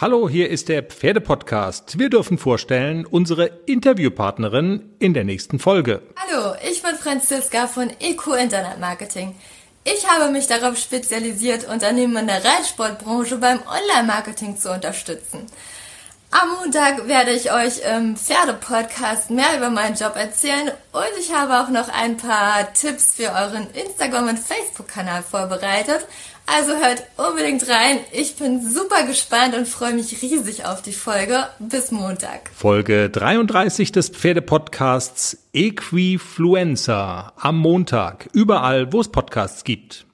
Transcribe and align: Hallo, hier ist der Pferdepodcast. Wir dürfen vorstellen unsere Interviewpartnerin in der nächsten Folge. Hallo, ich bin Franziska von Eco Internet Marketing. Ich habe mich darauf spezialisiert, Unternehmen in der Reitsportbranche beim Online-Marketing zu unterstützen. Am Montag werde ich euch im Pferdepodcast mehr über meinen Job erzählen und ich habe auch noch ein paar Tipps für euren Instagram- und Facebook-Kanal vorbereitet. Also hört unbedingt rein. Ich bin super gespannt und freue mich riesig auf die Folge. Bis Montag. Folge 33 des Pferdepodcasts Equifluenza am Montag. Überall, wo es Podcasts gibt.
Hallo, 0.00 0.28
hier 0.28 0.48
ist 0.48 0.68
der 0.68 0.84
Pferdepodcast. 0.84 1.98
Wir 1.98 2.08
dürfen 2.08 2.38
vorstellen 2.38 3.04
unsere 3.04 3.46
Interviewpartnerin 3.66 4.94
in 5.00 5.12
der 5.12 5.24
nächsten 5.24 5.58
Folge. 5.58 6.02
Hallo, 6.14 6.54
ich 6.70 6.80
bin 6.82 6.94
Franziska 6.94 7.66
von 7.66 7.90
Eco 7.98 8.34
Internet 8.34 8.78
Marketing. 8.78 9.34
Ich 9.82 10.08
habe 10.08 10.30
mich 10.30 10.46
darauf 10.46 10.78
spezialisiert, 10.78 11.66
Unternehmen 11.68 12.16
in 12.16 12.26
der 12.28 12.44
Reitsportbranche 12.44 13.38
beim 13.38 13.58
Online-Marketing 13.58 14.56
zu 14.56 14.72
unterstützen. 14.72 15.46
Am 16.30 16.48
Montag 16.60 17.08
werde 17.08 17.30
ich 17.30 17.50
euch 17.50 17.80
im 17.90 18.14
Pferdepodcast 18.14 19.30
mehr 19.30 19.56
über 19.56 19.70
meinen 19.70 19.96
Job 19.96 20.14
erzählen 20.14 20.70
und 20.92 21.18
ich 21.18 21.32
habe 21.32 21.58
auch 21.58 21.70
noch 21.70 21.88
ein 21.88 22.18
paar 22.18 22.70
Tipps 22.74 23.14
für 23.14 23.32
euren 23.32 23.66
Instagram- 23.70 24.28
und 24.28 24.38
Facebook-Kanal 24.38 25.22
vorbereitet. 25.22 26.06
Also 26.44 26.72
hört 26.72 27.04
unbedingt 27.16 27.66
rein. 27.68 28.00
Ich 28.12 28.36
bin 28.36 28.60
super 28.62 29.06
gespannt 29.06 29.54
und 29.54 29.66
freue 29.66 29.94
mich 29.94 30.20
riesig 30.20 30.66
auf 30.66 30.82
die 30.82 30.92
Folge. 30.92 31.46
Bis 31.58 31.90
Montag. 31.92 32.50
Folge 32.54 33.08
33 33.08 33.92
des 33.92 34.10
Pferdepodcasts 34.10 35.38
Equifluenza 35.54 37.32
am 37.36 37.58
Montag. 37.58 38.28
Überall, 38.34 38.92
wo 38.92 39.00
es 39.00 39.08
Podcasts 39.08 39.64
gibt. 39.64 40.08